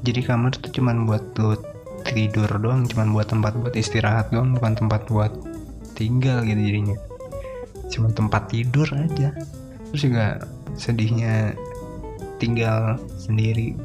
Jadi 0.00 0.20
kamar 0.24 0.50
tuh 0.56 0.72
cuma 0.72 0.92
buat 0.94 1.24
lu 1.36 1.56
tidur 2.10 2.50
doang 2.58 2.84
cuma 2.90 3.06
buat 3.06 3.30
tempat 3.30 3.54
buat 3.56 3.74
istirahat 3.78 4.34
doang 4.34 4.58
bukan 4.58 4.74
tempat 4.74 5.06
buat 5.06 5.32
tinggal 6.00 6.40
gitu 6.48 6.60
jadinya. 6.60 6.96
Cuma 7.92 8.08
tempat 8.08 8.48
tidur 8.48 8.88
aja. 8.96 9.36
Terus 9.90 10.00
juga 10.00 10.40
sedihnya 10.80 11.52
tinggal 12.40 12.96
sendiri. 13.20 13.76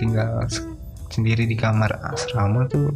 Tinggal 0.00 0.50
sendiri 1.12 1.44
di 1.46 1.54
kamar 1.54 1.92
asrama 2.10 2.66
tuh 2.66 2.90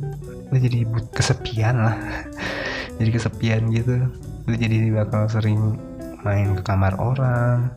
lu 0.50 0.57
jadi 0.57 0.83
kesepian 1.14 1.76
lah. 1.87 1.97
Jadi 2.99 3.11
kesepian 3.12 3.69
gitu. 3.76 4.09
Lu 4.49 4.55
jadi 4.57 4.88
bakal 4.88 5.28
sering 5.28 5.76
main 6.25 6.57
ke 6.57 6.64
kamar 6.64 6.97
orang 6.97 7.69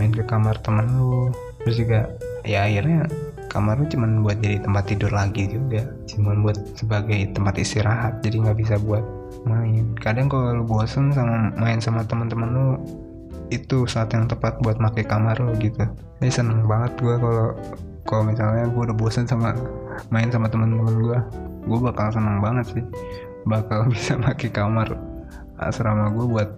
main 0.00 0.08
ke 0.08 0.24
kamar 0.24 0.56
temen 0.64 0.88
lu. 0.96 1.28
Terus 1.60 1.76
juga 1.76 2.08
ya 2.40 2.64
akhirnya 2.64 3.04
kamar 3.52 3.84
lu 3.84 3.86
cuman 3.92 4.24
buat 4.24 4.40
jadi 4.40 4.64
tempat 4.64 4.88
tidur 4.88 5.12
lagi 5.12 5.44
juga 5.44 5.84
cuman 6.12 6.44
buat 6.44 6.58
sebagai 6.76 7.32
tempat 7.32 7.56
istirahat 7.56 8.20
jadi 8.20 8.44
nggak 8.44 8.58
bisa 8.60 8.74
buat 8.80 9.04
main. 9.48 9.96
Kadang 9.98 10.28
kalau 10.28 10.62
lu 10.62 10.64
bosen 10.64 11.10
sama 11.10 11.50
main 11.56 11.80
sama 11.80 12.04
teman-teman 12.04 12.50
lu 12.52 12.66
itu 13.52 13.84
saat 13.84 14.12
yang 14.16 14.28
tepat 14.28 14.60
buat 14.64 14.80
pakai 14.80 15.04
kamar 15.04 15.36
lu 15.40 15.52
gitu. 15.60 15.84
Jadi 16.20 16.32
seneng 16.32 16.64
banget 16.68 16.96
gue 17.00 17.16
kalau 17.16 17.56
kalau 18.04 18.22
misalnya 18.28 18.68
gue 18.68 18.82
udah 18.92 18.96
bosen 18.96 19.24
sama 19.24 19.56
main 20.12 20.28
sama 20.28 20.48
teman-teman 20.48 20.94
gue 21.00 21.18
gue 21.68 21.78
bakal 21.80 22.12
seneng 22.12 22.38
banget 22.40 22.66
sih. 22.76 22.84
Bakal 23.48 23.86
bisa 23.92 24.16
pakai 24.20 24.48
kamar 24.52 24.92
asrama 25.60 26.10
gue 26.12 26.26
buat 26.26 26.50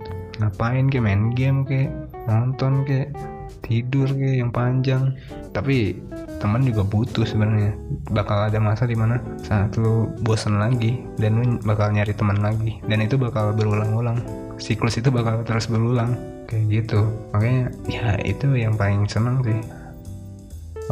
ngapain 0.43 0.91
kayak 0.91 1.05
main 1.05 1.23
game 1.37 1.63
kayak 1.63 1.91
nonton 2.27 2.83
kayak 2.89 3.15
tidur 3.63 4.07
kayak 4.11 4.37
yang 4.45 4.53
panjang. 4.53 5.15
Tapi 5.55 5.99
teman 6.45 6.61
juga 6.61 6.85
butuh 6.85 7.25
sebenarnya. 7.25 7.73
Bakal 8.13 8.53
ada 8.53 8.61
masa 8.61 8.85
di 8.85 8.93
mana 8.93 9.17
saat 9.41 9.73
lu 9.81 10.13
bosan 10.21 10.61
lagi 10.61 11.01
dan 11.17 11.41
lu 11.41 11.57
bakal 11.65 11.89
nyari 11.89 12.13
teman 12.13 12.37
lagi 12.45 12.85
dan 12.85 13.01
itu 13.01 13.17
bakal 13.17 13.57
berulang-ulang. 13.57 14.21
Siklus 14.61 15.01
itu 15.01 15.09
bakal 15.09 15.41
terus 15.49 15.65
berulang 15.73 16.13
kayak 16.45 16.85
gitu. 16.85 17.09
Makanya 17.33 17.73
ya 17.89 18.21
itu 18.21 18.53
yang 18.53 18.77
paling 18.77 19.09
seneng 19.09 19.41
sih. 19.41 19.57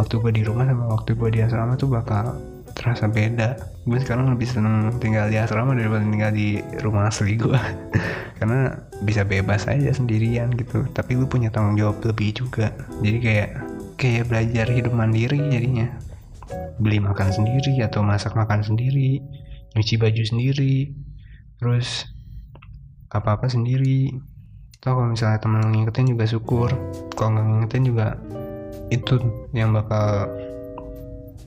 Waktu 0.00 0.24
gue 0.24 0.32
di 0.40 0.42
rumah 0.48 0.64
sama 0.64 0.88
waktu 0.88 1.12
gue 1.12 1.28
di 1.28 1.44
asrama 1.44 1.76
tuh 1.76 1.92
bakal 1.92 2.40
terasa 2.72 3.06
beda. 3.06 3.60
Gue 3.84 4.00
sekarang 4.00 4.32
lebih 4.32 4.48
seneng 4.48 4.88
tinggal 4.98 5.28
di 5.28 5.36
asrama 5.36 5.76
daripada 5.76 6.02
tinggal 6.02 6.32
di 6.32 6.64
rumah 6.80 7.12
asli 7.12 7.36
gue 7.36 7.60
karena 8.40 8.72
bisa 9.04 9.22
bebas 9.22 9.68
aja 9.68 9.92
sendirian 9.92 10.48
gitu. 10.56 10.88
Tapi 10.90 11.14
gue 11.20 11.28
punya 11.28 11.52
tanggung 11.52 11.76
jawab 11.76 12.00
lebih 12.02 12.40
juga. 12.40 12.72
Jadi 13.04 13.18
kayak 13.20 13.50
kayak 14.02 14.26
belajar 14.26 14.66
hidup 14.66 14.90
mandiri 14.90 15.38
jadinya. 15.46 15.86
Beli 16.82 16.98
makan 16.98 17.30
sendiri 17.30 17.78
atau 17.86 18.02
masak 18.02 18.34
makan 18.34 18.66
sendiri 18.66 19.22
nyuci 19.72 19.96
baju 19.96 20.22
sendiri 20.26 20.90
terus 21.62 22.10
apa-apa 23.14 23.46
sendiri. 23.46 24.10
Atau 24.82 24.98
kalau 24.98 25.14
misalnya 25.14 25.38
temen 25.38 25.62
ngingetin 25.70 26.10
juga 26.10 26.26
syukur 26.26 26.74
kalau 27.14 27.38
nggak 27.38 27.46
ngingetin 27.46 27.82
juga 27.86 28.18
itu 28.90 29.14
yang 29.54 29.70
bakal 29.70 30.26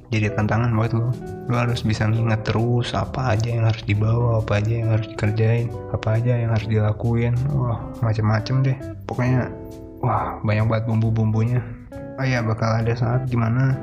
jadi 0.08 0.32
tantangan 0.32 0.72
buat 0.72 0.96
lo 0.96 1.12
lo 1.52 1.56
harus 1.60 1.84
bisa 1.84 2.08
nginget 2.08 2.48
terus 2.48 2.96
apa 2.96 3.36
aja 3.36 3.52
yang 3.52 3.68
harus 3.68 3.84
dibawa 3.84 4.40
apa 4.40 4.64
aja 4.64 4.74
yang 4.80 4.90
harus 4.96 5.12
dikerjain 5.12 5.68
apa 5.92 6.08
aja 6.16 6.34
yang 6.40 6.56
harus 6.56 6.68
dilakuin. 6.72 7.36
Wah 7.52 7.84
macem-macem 8.00 8.64
deh. 8.64 8.78
Pokoknya 9.04 9.52
wah 10.00 10.40
banyak 10.40 10.66
banget 10.72 10.86
bumbu-bumbunya 10.88 11.60
oh 12.16 12.26
ya 12.26 12.40
bakal 12.44 12.82
ada 12.82 12.94
saat 12.96 13.28
gimana 13.28 13.76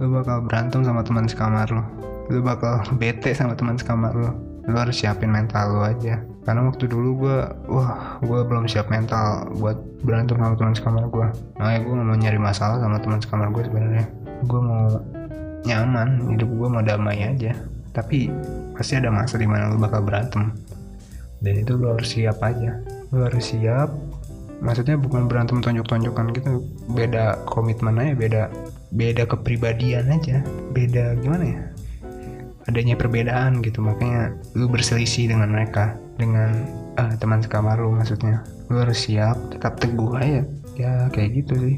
lo 0.00 0.08
bakal 0.12 0.44
berantem 0.44 0.84
sama 0.84 1.04
teman 1.04 1.28
sekamar 1.28 1.68
lo 1.72 1.84
lo 2.30 2.38
bakal 2.44 2.84
bete 2.96 3.32
sama 3.32 3.56
teman 3.56 3.76
sekamar 3.76 4.12
lo 4.12 4.50
lo 4.70 4.76
harus 4.76 5.02
siapin 5.02 5.32
mental 5.32 5.74
lo 5.74 5.82
aja. 5.82 6.22
Karena 6.44 6.66
waktu 6.66 6.88
dulu 6.88 7.26
gue 7.26 7.38
wah 7.68 8.18
gue 8.22 8.40
belum 8.46 8.64
siap 8.70 8.88
mental 8.88 9.50
buat 9.58 9.76
berantem 10.06 10.38
sama 10.38 10.54
teman 10.56 10.74
sekamar 10.74 11.04
gue 11.10 11.26
makanya 11.58 11.80
gue 11.84 11.92
gak 11.92 12.06
mau 12.08 12.16
nyari 12.16 12.38
masalah 12.40 12.78
sama 12.80 12.96
teman 13.02 13.20
sekamar 13.20 13.48
gue 13.52 13.62
sebenarnya. 13.66 14.06
Gue 14.46 14.60
mau 14.60 14.84
nyaman 15.68 16.08
hidup 16.36 16.48
gue 16.48 16.68
mau 16.70 16.82
damai 16.84 17.18
aja. 17.24 17.52
Tapi 17.90 18.30
pasti 18.78 18.94
ada 18.96 19.10
masa 19.10 19.36
di 19.36 19.48
mana 19.50 19.74
lo 19.74 19.76
bakal 19.76 20.00
berantem. 20.06 20.54
Dan 21.40 21.54
itu 21.64 21.76
lo 21.76 21.96
harus 21.96 22.08
siap 22.12 22.38
aja. 22.40 22.80
Lo 23.10 23.26
harus 23.26 23.44
siap 23.44 23.90
maksudnya 24.60 24.96
bukan 25.00 25.26
berantem 25.26 25.64
tonjok-tonjokan 25.64 26.36
gitu. 26.36 26.64
Beda 26.92 27.40
komitmen 27.48 27.96
aja 27.98 28.12
beda 28.14 28.42
beda 28.92 29.24
kepribadian 29.26 30.12
aja. 30.12 30.44
Beda 30.72 31.16
gimana 31.18 31.44
ya? 31.44 31.60
Adanya 32.68 32.94
perbedaan 32.94 33.64
gitu. 33.64 33.80
Makanya 33.80 34.36
lu 34.54 34.68
berselisih 34.68 35.32
dengan 35.32 35.50
mereka. 35.50 35.96
Dengan 36.20 36.52
uh, 37.00 37.16
teman 37.16 37.40
sekamar 37.40 37.80
lu 37.80 37.96
maksudnya. 37.96 38.44
Lu 38.68 38.84
harus 38.84 39.08
siap 39.08 39.36
tetap 39.50 39.80
teguh 39.80 40.12
aja. 40.14 40.44
Ya 40.76 41.08
kayak 41.10 41.44
gitu 41.44 41.56
sih. 41.58 41.76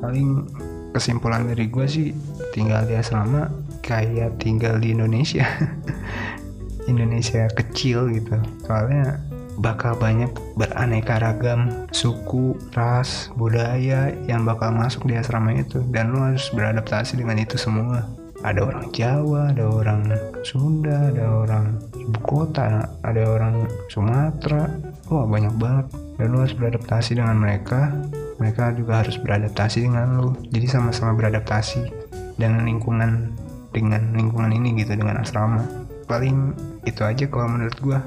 Paling 0.00 0.48
kesimpulan 0.92 1.48
dari 1.48 1.68
gue 1.72 1.86
sih 1.88 2.12
tinggal 2.52 2.84
di 2.84 2.96
asrama 2.96 3.48
kayak 3.84 4.40
tinggal 4.40 4.80
di 4.80 4.96
Indonesia. 4.96 5.44
Indonesia 6.90 7.46
kecil 7.54 8.10
gitu. 8.10 8.34
Soalnya 8.66 9.22
bakal 9.62 9.94
banyak 9.94 10.28
beraneka 10.58 11.22
ragam 11.22 11.86
suku, 11.94 12.58
ras, 12.74 13.30
budaya 13.38 14.10
yang 14.26 14.42
bakal 14.42 14.74
masuk 14.74 15.06
di 15.06 15.14
asrama 15.14 15.54
itu 15.54 15.80
dan 15.94 16.10
lo 16.10 16.26
harus 16.26 16.50
beradaptasi 16.50 17.14
dengan 17.14 17.38
itu 17.38 17.54
semua 17.54 18.02
ada 18.42 18.66
orang 18.66 18.90
Jawa, 18.90 19.54
ada 19.54 19.70
orang 19.70 20.10
Sunda, 20.42 21.14
ada 21.14 21.46
orang 21.46 21.78
ibu 21.94 22.18
kota, 22.26 22.90
ada 23.06 23.22
orang 23.22 23.70
Sumatera. 23.86 24.66
Wah 25.06 25.26
banyak 25.30 25.54
banget. 25.62 25.86
Dan 26.18 26.34
lu 26.34 26.42
harus 26.42 26.54
beradaptasi 26.58 27.22
dengan 27.22 27.38
mereka. 27.38 27.94
Mereka 28.42 28.74
juga 28.74 29.06
harus 29.06 29.14
beradaptasi 29.14 29.86
dengan 29.86 30.18
lu. 30.18 30.34
Jadi 30.50 30.66
sama-sama 30.66 31.14
beradaptasi 31.14 31.86
dengan 32.34 32.66
lingkungan 32.66 33.30
dengan 33.70 34.10
lingkungan 34.10 34.50
ini 34.50 34.74
gitu 34.82 34.98
dengan 34.98 35.22
asrama. 35.22 35.62
Paling 36.10 36.52
itu 36.82 37.06
aja 37.06 37.24
kalau 37.30 37.46
menurut 37.46 37.78
gua. 37.78 38.02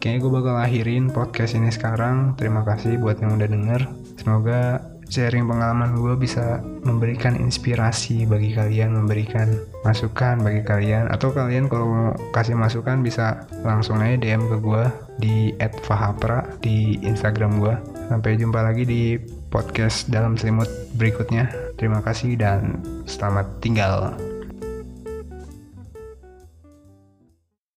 Kayaknya 0.00 0.20
gue 0.24 0.32
bakal 0.32 0.56
akhirin 0.56 1.04
podcast 1.12 1.52
ini 1.60 1.68
sekarang. 1.68 2.32
Terima 2.40 2.64
kasih 2.64 2.96
buat 2.96 3.20
yang 3.20 3.36
udah 3.36 3.48
denger. 3.52 3.80
Semoga 4.16 4.80
sharing 5.12 5.44
pengalaman 5.44 6.00
gue 6.00 6.16
bisa 6.16 6.64
memberikan 6.88 7.36
inspirasi 7.36 8.24
bagi 8.24 8.56
kalian, 8.56 8.96
memberikan 8.96 9.60
masukan 9.84 10.40
bagi 10.40 10.64
kalian, 10.64 11.12
atau 11.12 11.36
kalian 11.36 11.68
kalau 11.68 11.86
mau 11.90 12.10
kasih 12.32 12.56
masukan 12.56 13.04
bisa 13.04 13.44
langsung 13.60 14.00
aja 14.00 14.16
DM 14.16 14.48
ke 14.48 14.56
gue 14.56 14.84
di 15.20 15.36
@fahapra 15.84 16.48
di 16.64 16.96
Instagram 17.04 17.60
gue. 17.60 17.74
Sampai 18.08 18.40
jumpa 18.40 18.64
lagi 18.64 18.88
di 18.88 19.20
podcast 19.52 20.08
dalam 20.08 20.40
selimut 20.40 20.70
berikutnya. 20.96 21.52
Terima 21.76 22.00
kasih 22.00 22.40
dan 22.40 22.80
selamat 23.04 23.60
tinggal. 23.60 24.29